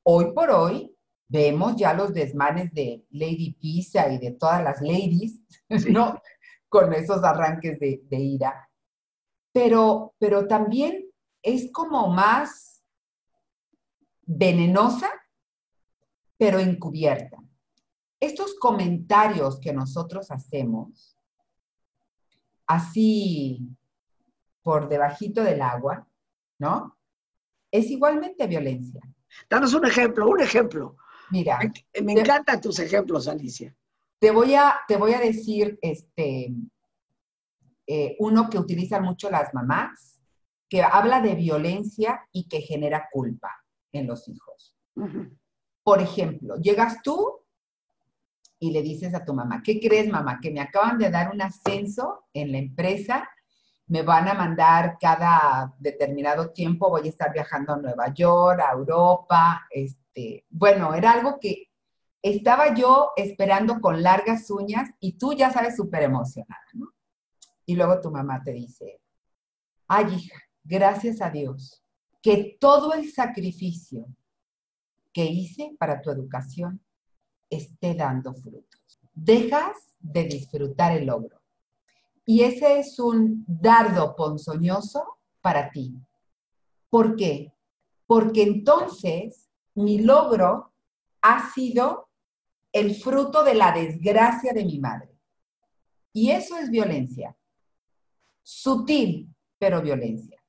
[0.03, 0.94] hoy por hoy,
[1.27, 5.41] vemos ya los desmanes de Lady Pisa y de todas las ladies,
[5.89, 6.21] ¿no?
[6.69, 8.69] Con esos arranques de, de ira.
[9.51, 11.05] Pero, pero también
[11.41, 12.83] es como más
[14.25, 15.09] venenosa,
[16.37, 17.37] pero encubierta.
[18.19, 21.17] Estos comentarios que nosotros hacemos,
[22.65, 23.69] así
[24.63, 26.07] por debajito del agua,
[26.57, 26.97] ¿no?
[27.69, 29.01] Es igualmente violencia.
[29.49, 30.97] Danos un ejemplo, un ejemplo.
[31.31, 31.59] Mira.
[32.03, 33.75] Me, encantan tus ejemplos, Alicia.
[34.19, 36.53] Te voy a, te voy a decir este,
[37.87, 40.21] eh, uno que utilizan mucho las mamás,
[40.69, 43.51] que habla de violencia y que genera culpa
[43.91, 44.75] en los hijos.
[45.83, 47.41] Por ejemplo, llegas tú
[48.59, 50.39] y le dices a tu mamá, ¿qué crees mamá?
[50.41, 53.29] Que me acaban de dar un ascenso en la empresa,
[53.87, 58.73] me van a mandar cada determinado tiempo, voy a estar viajando a Nueva York, a
[58.73, 61.69] Europa, este, bueno, era algo que
[62.21, 66.87] estaba yo esperando con largas uñas y tú ya sabes súper emocionada, ¿no?
[67.67, 69.01] Y luego tu mamá te dice,
[69.87, 71.83] ay hija, gracias a Dios,
[72.21, 74.07] que todo el sacrificio
[75.13, 76.83] que hice para tu educación
[77.49, 78.99] esté dando frutos.
[79.13, 81.44] Dejas de disfrutar el logro.
[82.25, 85.95] Y ese es un dardo ponzoñoso para ti.
[86.89, 87.53] ¿Por qué?
[88.07, 90.73] Porque entonces mi logro
[91.21, 92.09] ha sido
[92.71, 95.17] el fruto de la desgracia de mi madre.
[96.13, 97.35] Y eso es violencia.
[98.41, 100.41] Sutil, pero violencia.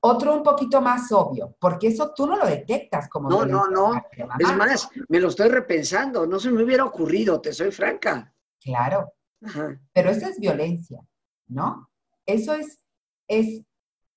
[0.00, 3.94] Otro un poquito más obvio, porque eso tú no lo detectas como No, no, no.
[4.38, 6.26] Es más, me lo estoy repensando.
[6.26, 8.34] No se me hubiera ocurrido, te soy franca.
[8.60, 9.12] Claro.
[9.92, 11.00] Pero eso es violencia,
[11.52, 11.90] ¿no?
[12.26, 12.82] Eso es,
[13.28, 13.62] es,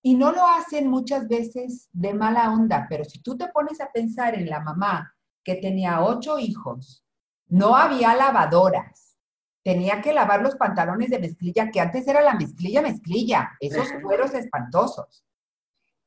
[0.01, 3.91] y no lo hacen muchas veces de mala onda, pero si tú te pones a
[3.91, 7.03] pensar en la mamá que tenía ocho hijos,
[7.47, 9.17] no había lavadoras,
[9.63, 14.33] tenía que lavar los pantalones de mezclilla, que antes era la mezclilla, mezclilla, esos cueros
[14.33, 15.25] espantosos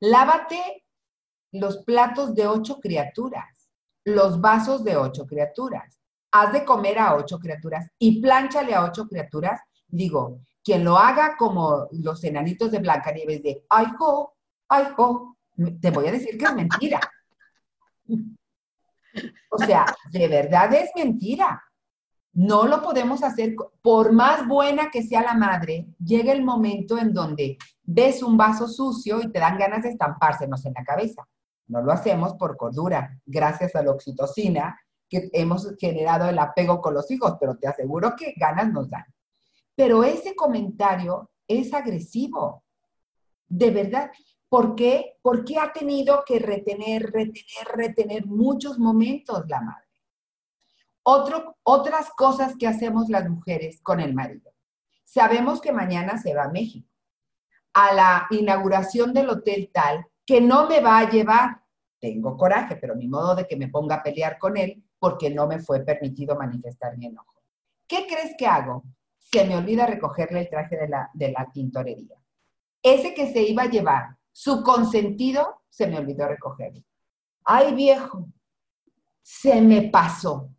[0.00, 0.84] Lávate
[1.50, 3.68] los platos de ocho criaturas,
[4.04, 6.00] los vasos de ocho criaturas.
[6.30, 9.60] Haz de comer a ocho criaturas y plánchale a ocho criaturas.
[9.88, 14.34] Digo, quien lo haga como los enanitos de Blancanieves de, ay, jo,
[14.68, 14.88] ay,
[15.80, 17.00] te voy a decir que es mentira.
[19.50, 21.62] O sea, de verdad es mentira.
[22.34, 27.12] No lo podemos hacer, por más buena que sea la madre, llega el momento en
[27.12, 31.26] donde ves un vaso sucio y te dan ganas de estampársenos en la cabeza.
[31.66, 34.78] No lo hacemos por cordura, gracias a la oxitocina
[35.08, 39.04] que hemos generado el apego con los hijos, pero te aseguro que ganas nos dan.
[39.78, 42.64] Pero ese comentario es agresivo,
[43.46, 44.10] de verdad.
[44.48, 45.18] ¿Por qué?
[45.22, 49.88] Porque ha tenido que retener, retener, retener muchos momentos la madre
[51.62, 54.52] otras cosas que hacemos las mujeres con el marido.
[55.04, 56.88] Sabemos que mañana se va a México,
[57.72, 61.62] a la inauguración del hotel tal, que no me va a llevar.
[61.98, 65.46] Tengo coraje, pero ni modo de que me ponga a pelear con él porque no
[65.46, 67.42] me fue permitido manifestar mi enojo.
[67.86, 68.84] ¿Qué crees que hago?
[69.30, 72.16] Se me olvida recogerle el traje de la, de la tintorería.
[72.82, 76.82] Ese que se iba a llevar, su consentido, se me olvidó recogerlo.
[77.44, 78.28] Ay, viejo,
[79.22, 80.50] se me pasó.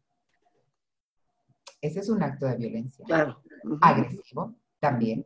[1.81, 3.05] Ese es un acto de violencia.
[3.05, 3.41] Claro.
[3.81, 5.25] Agresivo también.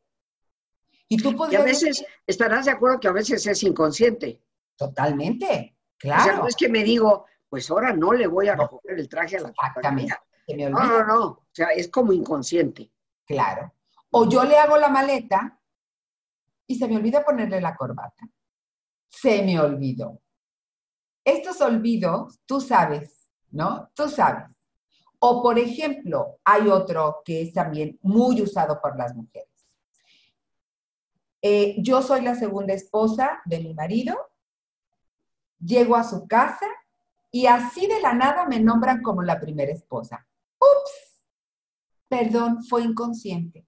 [1.08, 1.62] Y tú podrías...
[1.62, 4.42] a veces, estarás de acuerdo que a veces es inconsciente.
[4.76, 6.22] Totalmente, claro.
[6.22, 9.10] O sea, no es que me digo, pues ahora no le voy a recoger el
[9.10, 10.16] traje a la Exactamente.
[10.48, 11.26] No, no, no.
[11.26, 12.90] O sea, es como inconsciente.
[13.34, 13.74] Claro.
[14.12, 15.60] O yo le hago la maleta
[16.68, 18.28] y se me olvida ponerle la corbata.
[19.10, 20.20] Se me olvidó.
[21.24, 23.90] Estos olvidos, tú sabes, ¿no?
[23.96, 24.46] Tú sabes.
[25.20, 29.50] O, por ejemplo, hay otro que es también muy usado por las mujeres.
[31.42, 34.16] Eh, yo soy la segunda esposa de mi marido,
[35.60, 36.68] llego a su casa
[37.32, 40.26] y así de la nada me nombran como la primera esposa.
[40.60, 41.13] Ups,
[42.08, 43.66] perdón, fue inconsciente.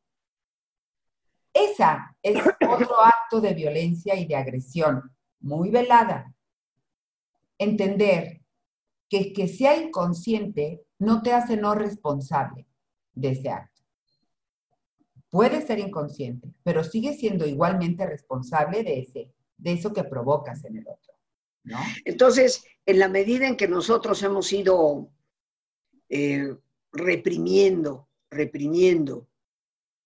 [1.53, 2.35] Esa es
[2.69, 6.33] otro acto de violencia y de agresión muy velada.
[7.57, 8.41] Entender
[9.09, 12.67] que que sea inconsciente no te hace no responsable
[13.13, 13.81] de ese acto.
[15.29, 20.77] Puede ser inconsciente, pero sigue siendo igualmente responsable de, ese, de eso que provocas en
[20.77, 21.13] el otro.
[21.63, 21.77] ¿no?
[22.05, 25.09] Entonces, en la medida en que nosotros hemos ido
[26.09, 26.55] eh,
[26.91, 28.04] reprimiendo,
[28.35, 29.27] reprimiendo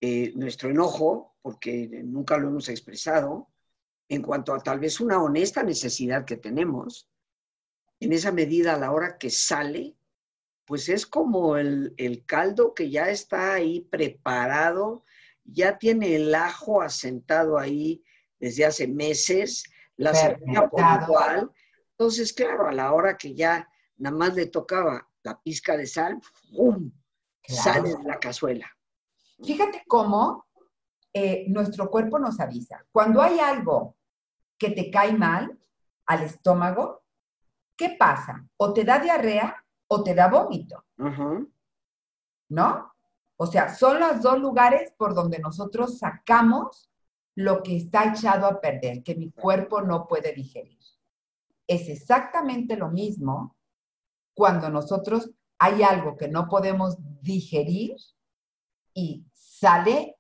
[0.01, 3.49] eh, nuestro enojo, porque nunca lo hemos expresado,
[4.07, 7.09] en cuanto a tal vez una honesta necesidad que tenemos,
[7.99, 9.95] en esa medida a la hora que sale,
[10.65, 15.03] pues es como el, caldo que ya está ahí preparado,
[15.43, 18.03] ya tiene el ajo asentado ahí
[18.39, 19.63] desde hace meses,
[19.97, 21.51] la cebolla por igual.
[21.91, 23.67] Entonces, claro, a la hora que ya
[23.97, 26.19] nada más le tocaba la pizca de sal,
[26.55, 26.91] ¡pum!
[27.55, 28.67] Sale de la cazuela.
[29.43, 30.47] Fíjate cómo
[31.13, 32.85] eh, nuestro cuerpo nos avisa.
[32.91, 33.95] Cuando hay algo
[34.57, 35.57] que te cae mal
[36.05, 37.03] al estómago,
[37.75, 38.45] ¿qué pasa?
[38.57, 40.85] O te da diarrea o te da vómito.
[42.49, 42.93] ¿No?
[43.37, 46.91] O sea, son los dos lugares por donde nosotros sacamos
[47.35, 50.77] lo que está echado a perder, que mi cuerpo no puede digerir.
[51.65, 53.55] Es exactamente lo mismo
[54.33, 57.95] cuando nosotros hay algo que no podemos digerir
[58.93, 60.15] y sale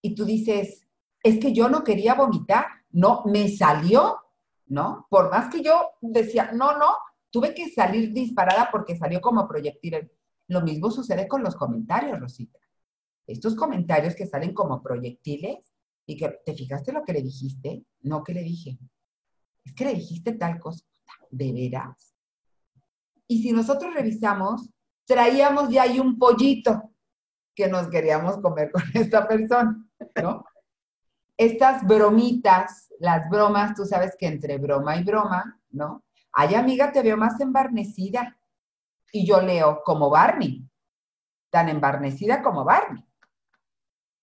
[0.00, 0.86] y tú dices,
[1.22, 4.18] es que yo no quería vomitar, no, me salió,
[4.66, 5.06] ¿no?
[5.10, 6.88] Por más que yo decía, no, no,
[7.30, 10.10] tuve que salir disparada porque salió como proyectil.
[10.48, 12.58] Lo mismo sucede con los comentarios, Rosita.
[13.26, 15.72] Estos comentarios que salen como proyectiles
[16.06, 18.78] y que te fijaste lo que le dijiste, no que le dije.
[19.64, 20.84] Es que le dijiste tal cosa,
[21.30, 22.13] ¿de veras?
[23.26, 24.70] Y si nosotros revisamos,
[25.06, 26.94] traíamos ya ahí un pollito
[27.54, 29.86] que nos queríamos comer con esta persona,
[30.22, 30.44] ¿no?
[31.36, 36.04] Estas bromitas, las bromas, tú sabes que entre broma y broma, ¿no?
[36.32, 38.38] Ay, amiga, te veo más embarnecida.
[39.12, 40.68] Y yo leo como Barney,
[41.50, 43.04] tan embarnecida como Barney,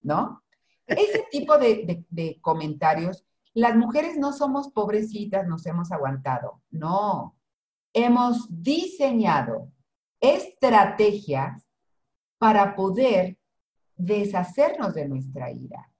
[0.01, 0.43] ¿no?
[0.85, 7.37] Ese tipo de, de comentarios, las mujeres no somos pobrecitas, nos hemos aguantado, no.
[7.93, 9.71] Hemos diseñado
[10.19, 11.65] estrategias
[12.37, 13.37] para poder
[13.95, 15.91] deshacernos de nuestra ira,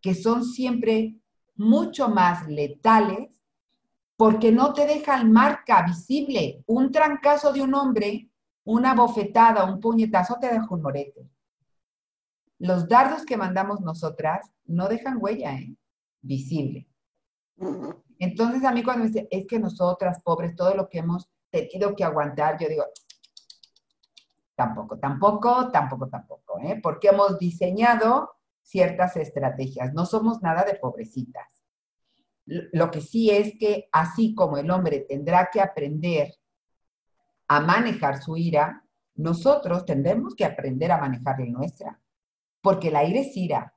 [0.00, 1.16] que son siempre
[1.54, 3.40] mucho más letales
[4.16, 6.62] porque no te dejan marca visible.
[6.66, 8.28] Un trancazo de un hombre,
[8.64, 11.30] una bofetada, un puñetazo te deja un morete.
[12.58, 15.74] Los dardos que mandamos nosotras no dejan huella, ¿eh?
[16.20, 16.86] Visible.
[18.20, 21.96] Entonces a mí cuando me dice, es que nosotras, pobres, todo lo que hemos tenido
[21.96, 22.84] que aguantar, yo digo,
[24.60, 26.78] Tampoco, tampoco, tampoco, tampoco, ¿eh?
[26.82, 29.94] porque hemos diseñado ciertas estrategias.
[29.94, 31.62] No somos nada de pobrecitas.
[32.44, 36.34] Lo que sí es que así como el hombre tendrá que aprender
[37.48, 41.98] a manejar su ira, nosotros tendremos que aprender a manejar la nuestra,
[42.60, 43.72] porque la ira es ira.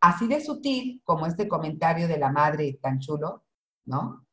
[0.00, 3.44] Así de sutil como este comentario de la madre tan chulo,
[3.84, 4.26] ¿no?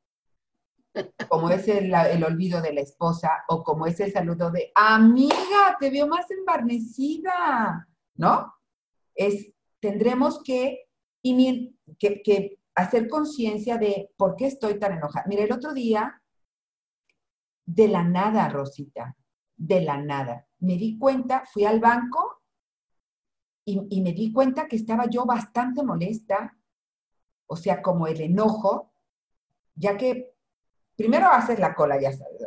[1.30, 1.93] como es el,
[2.24, 7.88] olvido de la esposa o como es el saludo de, amiga, te veo más embarnecida,
[8.16, 8.54] ¿no?
[9.14, 10.88] Es, tendremos que,
[11.24, 15.26] que, hacer conciencia de por qué estoy tan enojada.
[15.28, 16.22] Mira, el otro día,
[17.66, 19.18] de la nada, Rosita,
[19.58, 22.41] de la nada, me di cuenta, fui al banco
[23.66, 26.58] y, y me di cuenta que estaba yo bastante molesta,
[27.47, 28.93] o sea, como el enojo,
[29.80, 30.36] ya que
[30.95, 32.41] primero haces la cola, ya sabes,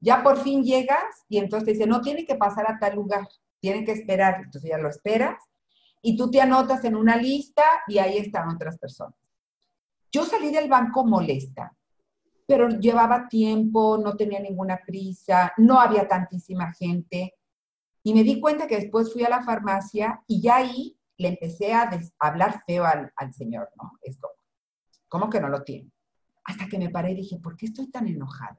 [0.00, 3.28] Ya por fin llegas y entonces te dice, no, tiene que pasar a tal lugar,
[3.60, 5.36] tiene que esperar, entonces ya lo esperas
[6.00, 9.14] y tú te anotas en una lista y ahí están otras personas.
[10.10, 11.76] Yo salí del banco molesta,
[12.46, 17.34] pero llevaba tiempo, no tenía ninguna prisa, no había tantísima gente
[18.02, 21.74] y me di cuenta que después fui a la farmacia y ya ahí le empecé
[21.74, 23.98] a, hablar feo al, al, señor, ¿no?
[24.00, 24.32] Es como,
[25.08, 25.90] ¿cómo que no lo tiene?
[26.48, 28.58] Hasta que me paré y dije, ¿por qué estoy tan enojada?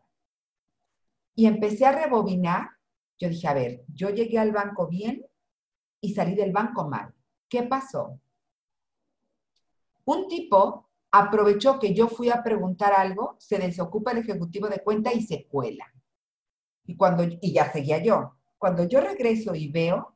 [1.33, 2.69] Y empecé a rebobinar.
[3.17, 5.25] Yo dije, a ver, yo llegué al banco bien
[5.99, 7.15] y salí del banco mal.
[7.49, 8.21] ¿Qué pasó?
[10.05, 15.11] Un tipo aprovechó que yo fui a preguntar algo, se desocupa el ejecutivo de cuenta
[15.11, 15.91] y se cuela.
[16.85, 18.35] Y, cuando, y ya seguía yo.
[18.59, 20.15] Cuando yo regreso y veo,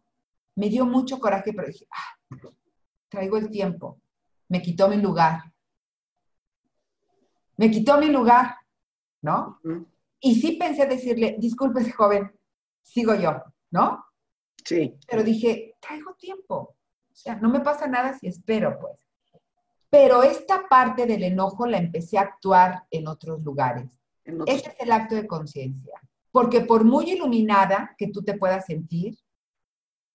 [0.55, 2.37] me dio mucho coraje, pero dije, ah,
[3.09, 3.99] traigo el tiempo.
[4.47, 5.52] Me quitó mi lugar
[7.57, 8.55] me quitó mi lugar,
[9.21, 9.59] ¿no?
[10.19, 12.31] Y sí pensé decirle, disculpe, joven,
[12.81, 13.41] sigo yo,
[13.71, 14.05] ¿no?
[14.63, 14.95] Sí.
[15.07, 16.55] Pero dije, traigo tiempo.
[16.55, 19.05] O sea, no me pasa nada si espero, pues.
[19.89, 23.99] Pero esta parte del enojo la empecé a actuar en otros lugares.
[24.47, 26.01] Ese es el acto de conciencia.
[26.31, 29.19] Porque por muy iluminada que tú te puedas sentir,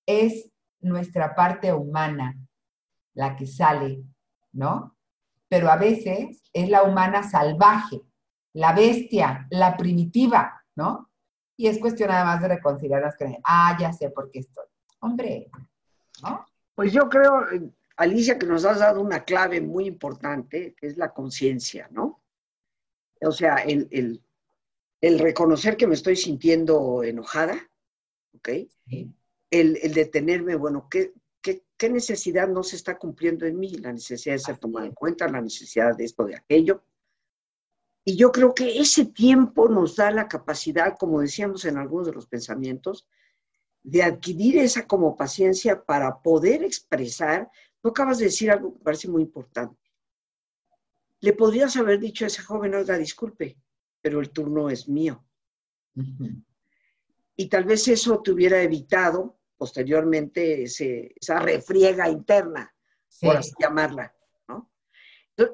[0.05, 2.37] es nuestra parte humana
[3.15, 4.03] la que sale,
[4.53, 4.98] ¿no?
[5.49, 8.01] Pero a veces es la humana salvaje,
[8.53, 11.11] la bestia, la primitiva, ¿no?
[11.57, 14.67] Y es cuestión además de reconciliarnos con, ah, ya sé por qué estoy.
[15.01, 15.51] Hombre.
[16.75, 17.47] Pues yo creo,
[17.97, 22.23] Alicia, que nos has dado una clave muy importante, que es la conciencia, ¿no?
[23.21, 24.23] O sea, el,
[25.01, 27.59] reconocer que me estoy sintiendo enojada,
[28.35, 28.49] ¿ok?
[29.51, 31.13] El, detenerme, bueno, ¿qué,
[31.43, 33.71] ¿qué, necesidad no se está cumpliendo en mí?
[33.77, 36.85] La necesidad de ser tomada en cuenta, la necesidad de esto, de aquello.
[38.05, 42.15] Y yo creo que ese tiempo nos da la capacidad, como decíamos en algunos de
[42.15, 43.07] los pensamientos,
[43.83, 47.51] de adquirir esa como paciencia para poder expresar.
[47.81, 49.79] Tú acabas de decir algo que me parece muy importante.
[51.21, 53.59] Le podrías haber dicho a ese joven, oiga, disculpe,
[54.01, 55.25] pero el turno es mío.
[57.37, 62.75] Y tal vez eso te hubiera evitado posteriormente esa refriega interna,
[63.21, 64.15] por así llamarla.
[64.47, 64.71] ¿no?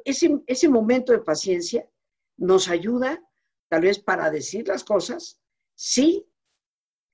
[0.04, 1.88] ese, ese momento de paciencia
[2.36, 3.20] nos ayuda
[3.68, 5.40] tal vez para decir las cosas,
[5.74, 6.28] sí,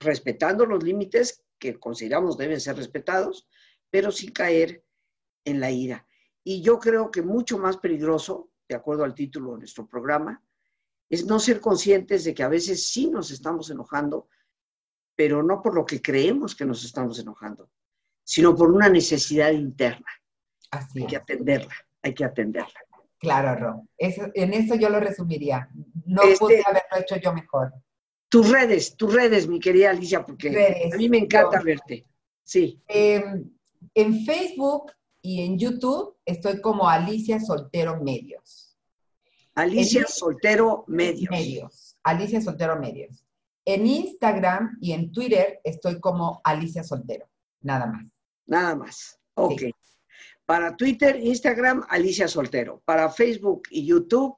[0.00, 3.48] respetando los límites que consideramos deben ser respetados,
[3.90, 4.84] pero sin caer
[5.44, 6.06] en la ira.
[6.42, 10.42] Y yo creo que mucho más peligroso, de acuerdo al título de nuestro programa,
[11.08, 14.28] es no ser conscientes de que a veces sí nos estamos enojando,
[15.20, 17.68] pero no por lo que creemos que nos estamos enojando,
[18.24, 20.06] sino por una necesidad interna.
[20.70, 22.80] Así hay que atenderla, hay que atenderla.
[23.18, 23.86] Claro, Ro.
[23.98, 25.68] en eso yo lo resumiría.
[26.06, 27.70] No este, pude haberlo hecho yo mejor.
[28.30, 32.06] Tus redes, tus redes, mi querida Alicia, porque a mí me encanta verte.
[32.42, 32.80] Sí.
[32.88, 33.44] Em,
[33.92, 38.74] en Facebook y en YouTube estoy como Alicia Soltero Medios.
[39.54, 41.30] Alicia Soltero Medios.
[41.30, 41.98] Medios.
[42.04, 43.22] Alicia Soltero Medios.
[43.64, 47.28] En Instagram y en Twitter estoy como Alicia Soltero.
[47.60, 48.04] Nada más.
[48.46, 49.18] Nada más.
[49.34, 49.62] Ok.
[50.44, 52.82] Para Twitter, Instagram, Alicia Soltero.
[52.84, 54.36] Para Facebook y YouTube,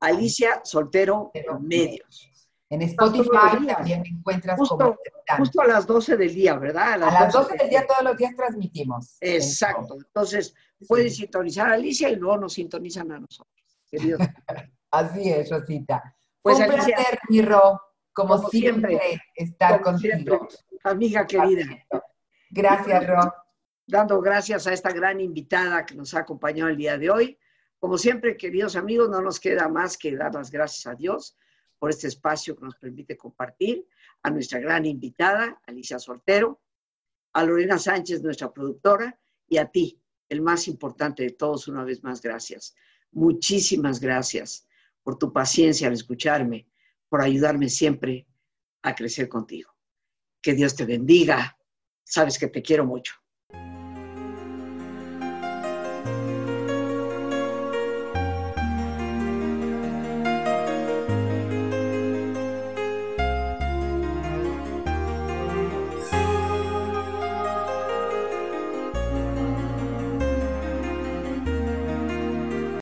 [0.00, 2.30] Alicia Soltero Medios.
[2.68, 4.96] En Spotify también me encuentras justo, como
[5.38, 6.94] justo a las 12 del día, ¿verdad?
[6.94, 9.16] A las, 12, del día todos los días transmitimos.
[9.20, 9.96] Exacto.
[9.98, 10.54] Entonces,
[10.88, 13.82] pueden sintonizar a Alicia y luego nos sintonizan a nosotros.
[13.88, 14.20] Queridos.
[14.90, 16.16] Así es, Rosita.
[16.42, 17.80] Pues, Un placer, Miro,
[18.16, 20.48] como, siempre, estar contigo.
[20.82, 21.84] amiga querida.
[22.50, 23.46] Gracias, Ro
[23.86, 27.38] dando gracias a esta gran invitada que nos ha acompañado el día de hoy.
[27.78, 31.36] Como siempre, queridos amigos, no nos queda más que dar las gracias a Dios
[31.78, 33.86] por este espacio que nos permite compartir,
[34.22, 36.60] a nuestra gran invitada, Alicia Soltero,
[37.34, 42.02] a Lorena Sánchez, nuestra productora, y a ti, el más importante de todos, una vez
[42.02, 42.74] más, gracias.
[43.12, 44.66] Muchísimas gracias
[45.02, 46.66] por tu paciencia al escucharme,
[47.08, 48.26] por ayudarme siempre
[48.82, 49.74] a crecer contigo.
[50.42, 51.58] Que Dios te bendiga.
[52.04, 53.14] Sabes que te quiero mucho.